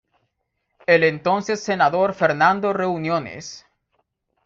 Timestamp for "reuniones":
2.73-3.67